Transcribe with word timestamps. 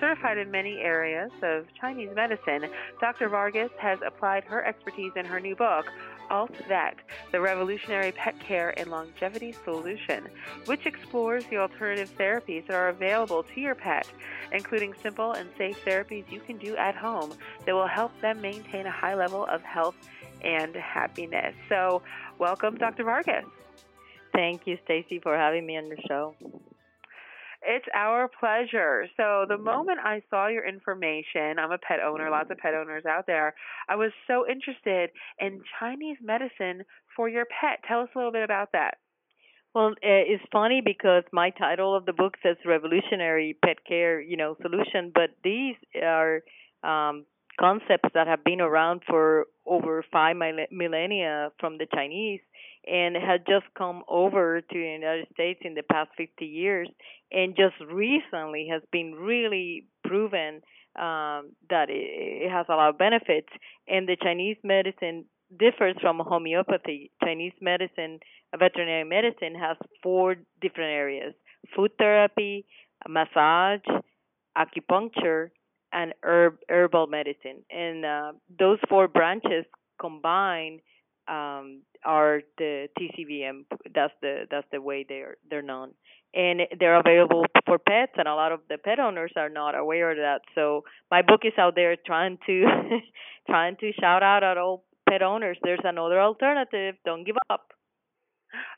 Certified 0.00 0.38
in 0.38 0.50
many 0.50 0.78
areas 0.80 1.30
of 1.42 1.66
Chinese 1.80 2.10
medicine, 2.14 2.68
Dr. 3.00 3.28
Vargas 3.28 3.70
has 3.78 3.98
applied 4.04 4.44
her 4.44 4.64
expertise 4.64 5.12
in 5.16 5.24
her 5.24 5.38
new 5.38 5.54
book, 5.54 5.86
Alt 6.30 6.56
Vet, 6.66 6.96
the 7.30 7.40
revolutionary 7.40 8.12
pet 8.12 8.38
care 8.40 8.78
and 8.78 8.90
longevity 8.90 9.54
solution, 9.64 10.28
which 10.64 10.86
explores 10.86 11.44
the 11.46 11.58
alternative 11.58 12.10
therapies 12.18 12.66
that 12.66 12.74
are 12.74 12.88
available 12.88 13.42
to 13.42 13.60
your 13.60 13.74
pet, 13.74 14.08
including 14.50 14.94
simple 15.02 15.32
and 15.32 15.48
safe 15.58 15.78
therapies 15.84 16.30
you 16.30 16.40
can 16.40 16.58
do 16.58 16.76
at 16.76 16.96
home 16.96 17.32
that 17.66 17.74
will 17.74 17.86
help 17.86 18.18
them 18.20 18.40
maintain 18.40 18.86
a 18.86 18.90
high 18.90 19.14
level 19.14 19.46
of 19.46 19.62
health 19.62 19.96
and 20.42 20.74
happiness. 20.74 21.54
So, 21.68 22.02
welcome, 22.38 22.76
Dr. 22.76 23.04
Vargas. 23.04 23.44
Thank 24.32 24.66
you, 24.66 24.78
Stacy, 24.84 25.18
for 25.18 25.36
having 25.36 25.66
me 25.66 25.76
on 25.76 25.86
your 25.86 25.98
show. 26.08 26.34
It's 27.64 27.86
our 27.94 28.28
pleasure. 28.40 29.06
So, 29.16 29.44
the 29.48 29.58
moment 29.58 29.98
I 30.02 30.22
saw 30.30 30.48
your 30.48 30.66
information, 30.66 31.58
I'm 31.58 31.72
a 31.72 31.78
pet 31.78 32.00
owner, 32.04 32.30
lots 32.30 32.50
of 32.50 32.58
pet 32.58 32.74
owners 32.74 33.04
out 33.06 33.26
there. 33.26 33.54
I 33.88 33.96
was 33.96 34.10
so 34.26 34.44
interested 34.48 35.10
in 35.38 35.62
Chinese 35.78 36.18
medicine 36.22 36.84
for 37.16 37.28
your 37.28 37.44
pet. 37.44 37.80
Tell 37.86 38.00
us 38.00 38.08
a 38.14 38.18
little 38.18 38.32
bit 38.32 38.42
about 38.42 38.72
that. 38.72 38.98
Well, 39.74 39.94
it's 40.02 40.44
funny 40.52 40.82
because 40.84 41.24
my 41.32 41.48
title 41.50 41.96
of 41.96 42.04
the 42.04 42.12
book 42.12 42.34
says 42.42 42.56
revolutionary 42.66 43.56
pet 43.64 43.78
care, 43.88 44.20
you 44.20 44.36
know, 44.36 44.54
solution, 44.60 45.12
but 45.14 45.30
these 45.42 45.76
are 46.02 46.42
um, 46.84 47.24
concepts 47.58 48.10
that 48.14 48.26
have 48.26 48.44
been 48.44 48.60
around 48.60 49.02
for 49.06 49.46
over 49.64 50.04
five 50.12 50.36
millennia 50.36 51.52
from 51.58 51.78
the 51.78 51.86
Chinese 51.94 52.40
and 52.86 53.16
had 53.16 53.46
just 53.46 53.66
come 53.76 54.02
over 54.08 54.60
to 54.60 54.74
the 54.74 54.98
United 55.00 55.28
States 55.32 55.60
in 55.64 55.74
the 55.74 55.82
past 55.82 56.10
50 56.16 56.44
years, 56.44 56.88
and 57.30 57.56
just 57.56 57.74
recently 57.90 58.68
has 58.70 58.82
been 58.90 59.14
really 59.14 59.86
proven 60.04 60.62
um, 60.96 61.52
that 61.70 61.88
it, 61.88 62.44
it 62.44 62.50
has 62.50 62.66
a 62.68 62.74
lot 62.74 62.90
of 62.90 62.98
benefits. 62.98 63.48
And 63.88 64.08
the 64.08 64.16
Chinese 64.20 64.56
medicine 64.62 65.24
differs 65.58 65.96
from 66.00 66.18
homeopathy. 66.18 67.10
Chinese 67.22 67.52
medicine, 67.60 68.20
veterinary 68.58 69.04
medicine, 69.04 69.54
has 69.54 69.76
four 70.02 70.36
different 70.60 70.90
areas: 70.90 71.34
food 71.74 71.92
therapy, 71.98 72.66
massage, 73.08 73.80
acupuncture, 74.56 75.50
and 75.92 76.14
herb 76.22 76.58
herbal 76.68 77.06
medicine. 77.06 77.64
And 77.70 78.04
uh, 78.04 78.32
those 78.58 78.78
four 78.88 79.08
branches 79.08 79.64
combine 80.00 80.80
um, 81.28 81.82
are 82.04 82.42
the 82.58 82.88
TCVM. 82.98 83.64
That's 83.94 84.12
the 84.20 84.46
that's 84.50 84.66
the 84.72 84.80
way 84.80 85.04
they're 85.08 85.36
they're 85.48 85.62
known, 85.62 85.92
and 86.34 86.62
they're 86.78 86.98
available 86.98 87.44
for 87.66 87.78
pets. 87.78 88.12
And 88.16 88.28
a 88.28 88.34
lot 88.34 88.52
of 88.52 88.60
the 88.68 88.78
pet 88.78 88.98
owners 88.98 89.32
are 89.36 89.48
not 89.48 89.76
aware 89.76 90.10
of 90.10 90.16
that. 90.18 90.40
So 90.54 90.84
my 91.10 91.22
book 91.22 91.42
is 91.44 91.52
out 91.58 91.74
there 91.74 91.96
trying 92.04 92.38
to 92.46 92.64
trying 93.48 93.76
to 93.76 93.92
shout 94.00 94.22
out 94.22 94.42
at 94.42 94.58
all 94.58 94.84
pet 95.08 95.22
owners. 95.22 95.58
There's 95.62 95.80
another 95.84 96.20
alternative. 96.20 96.96
Don't 97.04 97.24
give 97.24 97.36
up. 97.50 97.72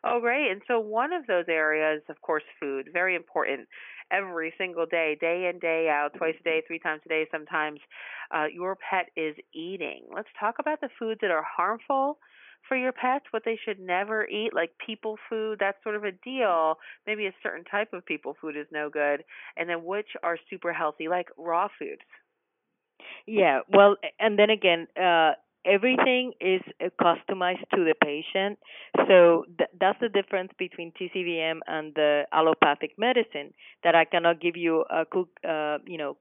Oh, 0.04 0.20
great. 0.20 0.50
And 0.50 0.62
so 0.68 0.78
one 0.78 1.12
of 1.12 1.26
those 1.26 1.46
areas, 1.48 2.02
of 2.08 2.20
course, 2.20 2.44
food, 2.60 2.90
very 2.92 3.16
important 3.16 3.68
every 4.10 4.52
single 4.58 4.86
day, 4.86 5.16
day 5.20 5.50
in, 5.52 5.58
day 5.58 5.88
out, 5.90 6.10
twice 6.16 6.34
a 6.40 6.44
day, 6.44 6.62
three 6.66 6.78
times 6.78 7.00
a 7.06 7.08
day, 7.08 7.26
sometimes 7.32 7.80
uh, 8.32 8.44
your 8.52 8.76
pet 8.76 9.06
is 9.16 9.34
eating. 9.52 10.04
Let's 10.14 10.28
talk 10.38 10.56
about 10.60 10.80
the 10.80 10.90
foods 10.98 11.20
that 11.22 11.30
are 11.30 11.44
harmful 11.44 12.18
for 12.68 12.76
your 12.76 12.92
pets, 12.92 13.26
what 13.30 13.42
they 13.44 13.58
should 13.64 13.78
never 13.80 14.26
eat, 14.26 14.54
like 14.54 14.70
people 14.84 15.16
food, 15.28 15.58
that 15.60 15.76
sort 15.82 15.96
of 15.96 16.04
a 16.04 16.12
deal. 16.12 16.78
Maybe 17.06 17.26
a 17.26 17.34
certain 17.42 17.64
type 17.64 17.92
of 17.92 18.04
people 18.06 18.36
food 18.40 18.56
is 18.56 18.66
no 18.72 18.90
good, 18.90 19.24
and 19.56 19.68
then 19.68 19.84
which 19.84 20.08
are 20.22 20.38
super 20.50 20.72
healthy, 20.72 21.08
like 21.08 21.28
raw 21.36 21.68
foods. 21.78 22.02
Yeah, 23.26 23.60
well, 23.72 23.96
and 24.18 24.38
then 24.38 24.50
again, 24.50 24.86
uh, 25.00 25.32
everything 25.64 26.32
is 26.40 26.60
uh, 26.82 26.88
customized 27.00 27.64
to 27.74 27.84
the 27.84 27.94
patient. 28.02 28.58
So 29.08 29.44
th- 29.58 29.70
that's 29.80 29.98
the 30.00 30.08
difference 30.08 30.52
between 30.58 30.92
TCVM 30.92 31.60
and 31.66 31.94
the 31.94 32.24
allopathic 32.32 32.92
medicine. 32.98 33.52
That 33.82 33.94
I 33.94 34.04
cannot 34.04 34.40
give 34.40 34.56
you 34.56 34.84
a 34.90 35.04
cook, 35.04 35.28
uh, 35.48 35.78
you 35.86 35.98
know, 35.98 36.16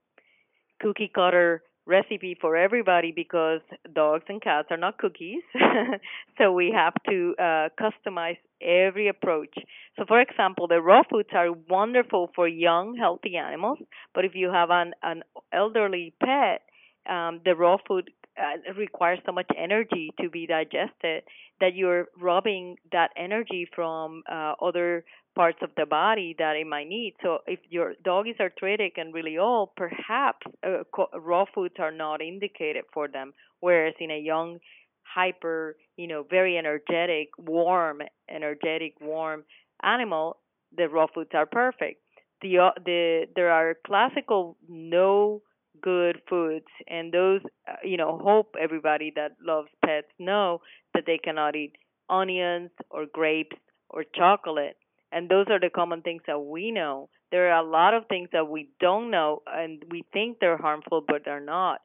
cookie 0.82 1.12
cutter 1.14 1.64
recipe 1.86 2.38
for 2.40 2.56
everybody 2.56 3.12
because 3.14 3.62
dogs 3.94 4.24
and 4.30 4.42
cats 4.42 4.68
are 4.72 4.78
not 4.78 4.98
cookies. 4.98 5.42
so 6.38 6.52
we 6.52 6.74
have 6.76 6.94
to 7.10 7.36
uh, 7.40 7.70
customize 7.80 8.38
every 8.62 9.08
approach. 9.08 9.54
So, 9.98 10.06
for 10.08 10.22
example, 10.22 10.68
the 10.68 10.82
raw 10.82 11.02
foods 11.10 11.30
are 11.34 11.52
wonderful 11.70 12.32
for 12.36 12.48
young, 12.48 12.96
healthy 12.98 13.36
animals, 13.36 13.80
but 14.16 14.26
if 14.26 14.32
you 14.36 14.52
have 14.52 14.70
an, 14.72 14.94
an 15.04 15.24
elderly 15.52 16.14
pet, 16.24 16.62
um, 17.10 17.42
the 17.44 17.56
raw 17.56 17.78
food 17.88 18.10
uh, 18.38 18.74
requires 18.78 19.20
so 19.26 19.32
much 19.32 19.48
energy 19.58 20.12
to 20.20 20.30
be 20.30 20.48
digested 20.48 21.24
that 21.60 21.76
you're 21.76 22.08
robbing 22.20 22.78
that 22.92 23.12
energy 23.16 23.68
from 23.76 24.24
uh, 24.32 24.54
other 24.62 25.06
parts 25.36 25.58
of 25.62 25.70
the 25.78 25.86
body 25.86 26.36
that 26.38 26.56
it 26.56 26.68
might 26.68 26.88
need. 26.88 27.16
So 27.22 27.40
if 27.48 27.60
your 27.70 27.94
dog 28.04 28.28
is 28.28 28.36
arthritic 28.40 28.94
and 28.98 29.14
really 29.14 29.38
old, 29.38 29.70
perhaps 29.76 30.46
uh, 30.66 30.84
raw 31.20 31.46
foods 31.54 31.76
are 31.80 31.92
not 31.92 32.22
indicated 32.22 32.84
for 32.94 33.08
them. 33.08 33.34
Whereas 33.60 33.94
in 34.00 34.12
a 34.12 34.20
young, 34.20 34.60
hyper, 35.02 35.76
you 35.98 36.08
know, 36.08 36.26
very 36.30 36.58
energetic, 36.58 37.30
warm, 37.38 38.02
energetic, 38.30 38.96
warm 39.02 39.44
animal, 39.84 40.38
the 40.76 40.88
raw 40.90 41.08
foods 41.14 41.32
are 41.34 41.46
perfect. 41.46 42.02
The 42.42 42.58
uh, 42.58 42.72
the 42.84 43.26
there 43.36 43.52
are 43.52 43.76
classical 43.86 44.58
no 44.68 45.42
good 45.84 46.22
foods 46.30 46.66
and 46.88 47.14
those 47.14 47.42
uh, 47.70 47.76
you 47.84 47.98
know 47.98 48.18
hope 48.24 48.56
everybody 48.62 49.12
that 49.16 49.34
loves 49.46 49.70
pets 49.86 50.08
know 50.20 50.60
that 50.96 51.04
they 51.06 51.20
cannot 51.20 51.56
eat 51.56 51.74
onions 52.10 52.72
or 52.92 53.06
grapes 53.14 53.58
or 53.90 54.04
chocolate 54.16 54.78
and 55.12 55.30
those 55.30 55.48
are 55.50 55.60
the 55.60 55.70
common 55.70 56.02
things 56.02 56.24
that 56.28 56.40
we 56.40 56.72
know. 56.72 57.10
There 57.32 57.52
are 57.54 57.64
a 57.64 57.70
lot 57.70 57.94
of 57.94 58.08
things 58.08 58.30
that 58.34 58.48
we 58.50 58.70
don't 58.80 59.12
know, 59.12 59.44
and 59.48 59.84
we 59.92 60.04
think 60.12 60.40
they're 60.42 60.58
harmful, 60.58 61.04
but 61.08 61.22
they're 61.26 61.40
not. 61.40 61.82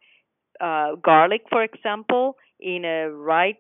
Uh, 0.61 0.97
garlic, 1.03 1.43
for 1.51 1.63
example, 1.63 2.37
in 2.61 2.85
a 2.85 3.11
right 3.11 3.57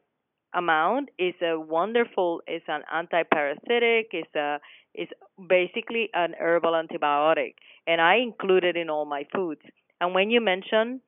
amount 0.54 1.10
is 1.18 1.34
a 1.42 1.58
wonderful 1.60 2.40
is 2.48 2.62
an 2.68 2.82
antiparasitic 2.92 4.04
is 4.14 4.24
a 4.34 4.58
is 4.94 5.08
basically 5.48 6.08
an 6.14 6.34
herbal 6.40 6.72
antibiotic 6.72 7.54
and 7.86 8.00
i 8.00 8.16
include 8.16 8.64
it 8.64 8.76
in 8.76 8.88
all 8.88 9.04
my 9.04 9.24
foods 9.34 9.60
and 10.00 10.14
when 10.14 10.30
you 10.30 10.40
mention 10.40 11.00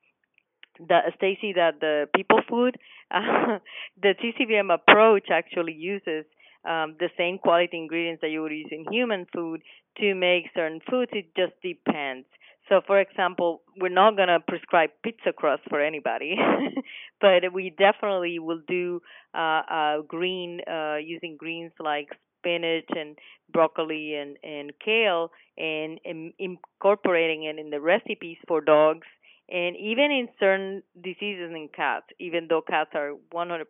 that 0.87 1.03
stacy 1.17 1.53
that 1.53 1.79
the 1.79 2.07
people 2.15 2.41
food 2.49 2.77
uh, 3.11 3.59
the 4.01 4.13
tcvm 4.21 4.73
approach 4.73 5.27
actually 5.31 5.73
uses 5.73 6.25
um, 6.65 6.95
the 6.99 7.09
same 7.17 7.37
quality 7.37 7.77
ingredients 7.77 8.21
that 8.21 8.29
you 8.29 8.41
would 8.41 8.51
use 8.51 8.69
in 8.71 8.85
human 8.91 9.25
food 9.33 9.61
to 9.97 10.15
make 10.15 10.45
certain 10.55 10.79
foods. 10.89 11.11
It 11.13 11.35
just 11.35 11.53
depends. 11.63 12.27
So, 12.69 12.81
for 12.85 12.99
example, 12.99 13.61
we're 13.79 13.89
not 13.89 14.15
going 14.15 14.29
to 14.29 14.39
prescribe 14.39 14.91
pizza 15.03 15.33
crust 15.35 15.63
for 15.67 15.81
anybody, 15.81 16.35
but 17.21 17.51
we 17.53 17.73
definitely 17.77 18.39
will 18.39 18.61
do 18.67 19.01
uh, 19.33 19.61
uh, 19.69 20.01
green 20.07 20.61
uh, 20.71 20.97
using 21.03 21.35
greens 21.37 21.73
like 21.79 22.09
spinach 22.41 22.89
and 22.89 23.17
broccoli 23.53 24.15
and 24.15 24.37
and 24.43 24.71
kale, 24.83 25.31
and, 25.57 25.99
and 26.05 26.33
incorporating 26.39 27.43
it 27.43 27.59
in 27.59 27.69
the 27.69 27.79
recipes 27.79 28.37
for 28.47 28.61
dogs 28.61 29.07
and 29.51 29.75
even 29.75 30.11
in 30.11 30.29
certain 30.39 30.81
diseases 31.03 31.51
in 31.53 31.69
cats. 31.75 32.05
Even 32.19 32.47
though 32.49 32.61
cats 32.61 32.91
are 32.95 33.13
100% 33.33 33.65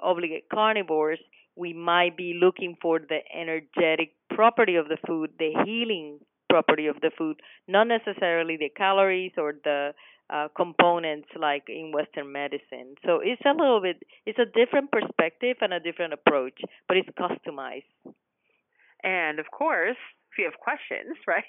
obligate 0.00 0.44
carnivores, 0.52 1.18
we 1.56 1.72
might 1.72 2.16
be 2.16 2.38
looking 2.40 2.76
for 2.80 3.00
the 3.00 3.18
energetic 3.34 4.14
property 4.30 4.76
of 4.76 4.88
the 4.88 4.96
food, 5.06 5.30
the 5.38 5.52
healing 5.64 6.20
property 6.48 6.86
of 6.86 7.00
the 7.00 7.10
food, 7.18 7.40
not 7.66 7.88
necessarily 7.88 8.56
the 8.56 8.70
calories 8.76 9.32
or 9.36 9.54
the 9.64 9.92
uh, 10.32 10.48
components 10.56 11.28
like 11.38 11.64
in 11.68 11.92
Western 11.92 12.32
medicine. 12.32 12.96
So 13.04 13.20
it's 13.22 13.42
a 13.44 13.50
little 13.50 13.80
bit, 13.80 14.02
it's 14.24 14.38
a 14.38 14.46
different 14.46 14.90
perspective 14.90 15.58
and 15.60 15.72
a 15.74 15.80
different 15.80 16.14
approach, 16.14 16.58
but 16.88 16.96
it's 16.96 17.08
customized. 17.10 17.82
And 19.04 19.38
of 19.38 19.46
course, 19.50 19.96
if 20.32 20.38
you 20.38 20.44
have 20.44 20.58
questions, 20.58 21.16
right, 21.26 21.44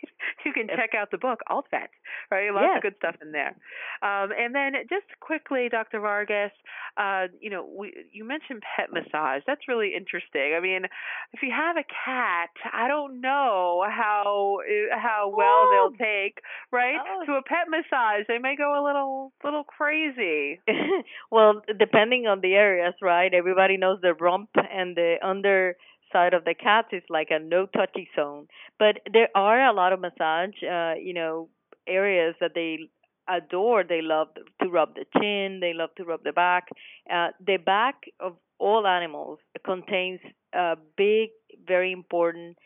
you 0.45 0.51
can 0.51 0.67
check 0.67 0.91
out 0.97 1.11
the 1.11 1.17
book 1.17 1.39
Alt 1.49 1.65
Vet, 1.71 1.89
right? 2.29 2.53
Lots 2.53 2.67
yes. 2.67 2.77
of 2.77 2.83
good 2.83 2.95
stuff 2.97 3.15
in 3.21 3.31
there. 3.31 3.55
Um, 4.03 4.31
and 4.35 4.53
then 4.53 4.73
just 4.89 5.07
quickly, 5.19 5.69
Dr. 5.71 5.99
Vargas, 6.01 6.51
uh, 6.97 7.27
you 7.39 7.49
know, 7.49 7.65
we, 7.65 7.93
you 8.11 8.23
mentioned 8.25 8.61
pet 8.61 8.91
massage. 8.91 9.41
That's 9.47 9.67
really 9.67 9.95
interesting. 9.95 10.53
I 10.55 10.59
mean, 10.59 10.85
if 11.31 11.41
you 11.41 11.51
have 11.55 11.77
a 11.77 11.87
cat, 11.87 12.51
I 12.71 12.87
don't 12.87 13.21
know 13.21 13.83
how 13.87 14.59
how 14.91 15.33
well 15.35 15.65
oh. 15.65 15.69
they'll 15.71 15.97
take, 15.97 16.39
right, 16.71 16.99
oh. 16.99 17.25
to 17.25 17.33
a 17.33 17.43
pet 17.43 17.67
massage. 17.69 18.25
They 18.27 18.37
may 18.37 18.55
go 18.55 18.73
a 18.75 18.83
little 18.83 19.31
little 19.43 19.63
crazy. 19.63 20.59
well, 21.31 21.61
depending 21.79 22.27
on 22.27 22.41
the 22.41 22.53
areas, 22.53 22.93
right? 23.01 23.33
Everybody 23.33 23.77
knows 23.77 23.99
the 24.01 24.13
rump 24.13 24.49
and 24.55 24.95
the 24.95 25.15
under 25.23 25.75
side 26.13 26.33
of 26.33 26.45
the 26.45 26.53
cats 26.53 26.89
is 26.91 27.03
like 27.09 27.29
a 27.31 27.39
no 27.39 27.65
touchy 27.65 28.07
zone. 28.15 28.47
But 28.79 28.99
there 29.11 29.29
are 29.35 29.65
a 29.65 29.73
lot 29.73 29.91
of 29.91 29.99
massage, 29.99 30.55
uh, 30.63 30.93
you 31.01 31.13
know, 31.13 31.49
areas 31.87 32.35
that 32.39 32.51
they 32.55 32.79
adore. 33.27 33.83
They 33.83 34.01
love 34.01 34.29
to 34.61 34.69
rub 34.69 34.95
the 34.95 35.05
chin. 35.19 35.59
They 35.59 35.73
love 35.73 35.89
to 35.97 36.05
rub 36.05 36.23
the 36.23 36.31
back. 36.31 36.69
Uh, 37.11 37.29
the 37.45 37.57
back 37.57 37.95
of 38.19 38.37
all 38.59 38.87
animals 38.87 39.39
contains 39.65 40.19
a 40.53 40.77
big, 40.95 41.31
very 41.67 41.91
important 41.91 42.57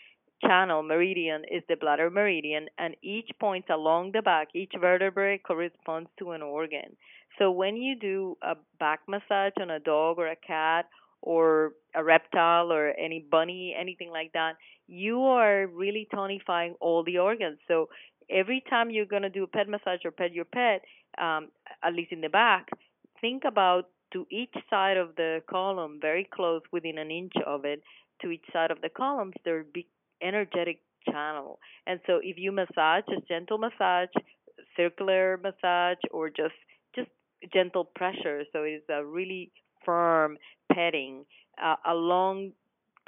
channel 0.41 0.83
meridian 0.83 1.43
is 1.51 1.63
the 1.67 1.75
bladder 1.75 2.09
meridian 2.09 2.67
and 2.77 2.95
each 3.01 3.29
point 3.39 3.65
along 3.69 4.11
the 4.11 4.21
back 4.21 4.49
each 4.53 4.71
vertebrae 4.79 5.37
corresponds 5.39 6.09
to 6.19 6.31
an 6.31 6.41
organ 6.41 6.95
so 7.39 7.49
when 7.49 7.75
you 7.75 7.95
do 7.95 8.37
a 8.43 8.53
back 8.79 8.99
massage 9.07 9.53
on 9.59 9.71
a 9.71 9.79
dog 9.79 10.17
or 10.19 10.27
a 10.27 10.35
cat 10.35 10.85
or 11.21 11.73
a 11.95 12.03
reptile 12.03 12.71
or 12.71 12.89
any 12.89 13.25
bunny, 13.29 13.75
anything 13.77 14.09
like 14.11 14.31
that, 14.33 14.53
you 14.87 15.21
are 15.21 15.67
really 15.67 16.07
tonifying 16.13 16.73
all 16.79 17.03
the 17.03 17.17
organs. 17.17 17.57
So 17.67 17.89
every 18.29 18.63
time 18.69 18.89
you're 18.89 19.05
going 19.05 19.23
to 19.23 19.29
do 19.29 19.43
a 19.43 19.47
pet 19.47 19.67
massage 19.67 20.05
or 20.05 20.11
pet 20.11 20.33
your 20.33 20.45
pet, 20.45 20.81
um, 21.17 21.49
at 21.83 21.93
least 21.93 22.11
in 22.11 22.21
the 22.21 22.29
back, 22.29 22.67
think 23.19 23.43
about 23.45 23.85
to 24.13 24.25
each 24.31 24.53
side 24.69 24.97
of 24.97 25.15
the 25.15 25.41
column, 25.49 25.99
very 26.01 26.27
close, 26.33 26.61
within 26.71 26.97
an 26.97 27.11
inch 27.11 27.33
of 27.45 27.65
it, 27.65 27.81
to 28.21 28.31
each 28.31 28.45
side 28.53 28.71
of 28.71 28.81
the 28.81 28.89
columns, 28.89 29.33
there 29.43 29.57
would 29.57 29.73
be 29.73 29.87
energetic 30.21 30.79
channel. 31.09 31.59
And 31.85 31.99
so 32.07 32.19
if 32.23 32.37
you 32.37 32.51
massage, 32.51 33.03
just 33.09 33.27
gentle 33.27 33.57
massage, 33.57 34.09
circular 34.75 35.39
massage, 35.41 35.97
or 36.11 36.29
just 36.29 36.55
just 36.95 37.09
gentle 37.53 37.85
pressure, 37.85 38.43
so 38.51 38.63
it's 38.63 38.85
a 38.89 39.05
really 39.05 39.51
firm 39.87 40.37
petting 40.71 41.25
uh, 41.63 41.75
along 41.85 42.51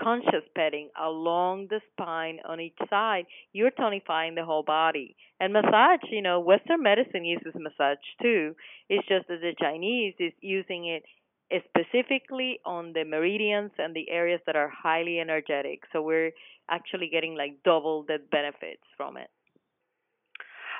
conscious 0.01 0.47
petting 0.55 0.89
along 1.01 1.67
the 1.69 1.81
spine 1.91 2.39
on 2.47 2.59
each 2.59 2.77
side, 2.89 3.25
you're 3.51 3.71
tonifying 3.71 4.35
the 4.35 4.45
whole 4.45 4.63
body. 4.63 5.15
And 5.39 5.53
massage, 5.53 6.09
you 6.09 6.21
know, 6.21 6.39
Western 6.39 6.81
medicine 6.81 7.25
uses 7.25 7.53
massage 7.55 7.97
too. 8.21 8.55
It's 8.89 9.07
just 9.07 9.27
that 9.27 9.41
the 9.41 9.53
Chinese 9.59 10.13
is 10.19 10.31
using 10.41 10.87
it 10.87 11.03
specifically 11.67 12.59
on 12.65 12.93
the 12.93 13.03
meridians 13.03 13.71
and 13.77 13.95
the 13.95 14.09
areas 14.09 14.39
that 14.45 14.55
are 14.55 14.69
highly 14.69 15.19
energetic. 15.19 15.81
So 15.91 16.01
we're 16.01 16.31
actually 16.69 17.09
getting 17.11 17.35
like 17.35 17.57
double 17.65 18.03
the 18.03 18.17
benefits 18.31 18.83
from 18.95 19.17
it. 19.17 19.29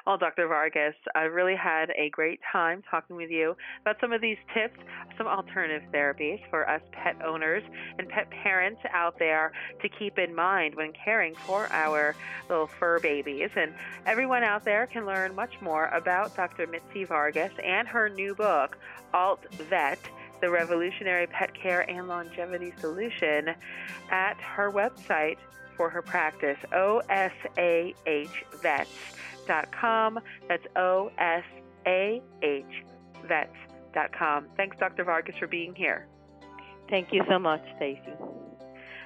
Well, 0.05 0.17
Dr. 0.17 0.47
Vargas, 0.47 0.95
I 1.15 1.23
really 1.23 1.55
had 1.55 1.91
a 1.97 2.09
great 2.09 2.39
time 2.51 2.83
talking 2.89 3.15
with 3.15 3.29
you 3.29 3.55
about 3.81 3.97
some 3.99 4.13
of 4.13 4.21
these 4.21 4.37
tips, 4.53 4.79
some 5.17 5.27
alternative 5.27 5.83
therapies 5.91 6.39
for 6.49 6.69
us 6.69 6.81
pet 6.91 7.15
owners 7.23 7.63
and 7.97 8.07
pet 8.07 8.29
parents 8.29 8.81
out 8.91 9.19
there 9.19 9.51
to 9.81 9.89
keep 9.89 10.17
in 10.17 10.33
mind 10.33 10.75
when 10.75 10.93
caring 10.93 11.35
for 11.35 11.67
our 11.71 12.15
little 12.49 12.67
fur 12.67 12.99
babies. 12.99 13.49
And 13.55 13.73
everyone 14.05 14.43
out 14.43 14.65
there 14.65 14.87
can 14.87 15.05
learn 15.05 15.35
much 15.35 15.61
more 15.61 15.87
about 15.87 16.35
Dr. 16.35 16.67
Mitzi 16.67 17.03
Vargas 17.03 17.51
and 17.63 17.87
her 17.87 18.09
new 18.09 18.33
book, 18.35 18.77
Alt 19.13 19.45
Vet 19.53 19.99
the 20.41 20.49
revolutionary 20.49 21.27
pet 21.27 21.53
care 21.53 21.89
and 21.89 22.07
longevity 22.07 22.73
solution 22.77 23.49
at 24.09 24.37
her 24.37 24.71
website 24.71 25.37
for 25.75 25.89
her 25.89 26.01
practice, 26.01 26.57
OSAH 26.71 28.29
Vets 28.61 28.89
vets.com. 29.49 30.19
That's 30.47 30.63
O 30.75 31.11
S 31.17 31.43
A 31.87 32.21
H 32.41 32.65
vets.com. 33.27 34.47
Thanks, 34.55 34.77
Dr. 34.79 35.03
Vargas, 35.03 35.35
for 35.39 35.47
being 35.47 35.75
here. 35.75 36.07
Thank 36.89 37.11
you 37.11 37.23
so 37.29 37.37
much, 37.37 37.61
Stacy. 37.75 38.13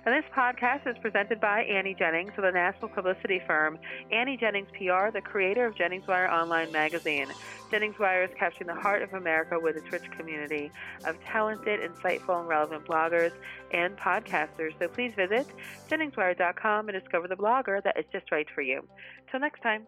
And 0.05 0.13
this 0.13 0.29
podcast 0.35 0.85
is 0.85 0.97
presented 1.01 1.39
by 1.39 1.61
Annie 1.61 1.95
Jennings 1.97 2.33
of 2.35 2.43
the 2.43 2.51
national 2.51 2.89
publicity 2.89 3.41
firm 3.47 3.79
Annie 4.11 4.35
Jennings 4.35 4.67
PR, 4.71 5.11
the 5.13 5.21
creator 5.23 5.65
of 5.65 5.77
Jennings 5.77 6.05
Wire 6.07 6.29
Online 6.29 6.69
magazine. 6.73 7.27
Jennings 7.71 7.97
Wire 7.97 8.23
is 8.23 8.29
capturing 8.37 8.67
the 8.67 8.75
heart 8.75 9.01
of 9.01 9.13
America 9.13 9.57
with 9.57 9.77
its 9.77 9.89
rich 9.93 10.09
community 10.11 10.71
of 11.05 11.15
talented, 11.23 11.79
insightful, 11.79 12.37
and 12.37 12.49
relevant 12.49 12.85
bloggers 12.85 13.31
and 13.71 13.95
podcasters. 13.95 14.77
So 14.77 14.89
please 14.89 15.13
visit 15.15 15.47
JenningsWire.com 15.89 16.89
and 16.89 16.99
discover 16.99 17.29
the 17.29 17.35
blogger 17.35 17.81
that 17.83 17.97
is 17.97 18.05
just 18.11 18.29
right 18.29 18.47
for 18.53 18.61
you. 18.61 18.85
Till 19.31 19.39
next 19.39 19.61
time. 19.61 19.85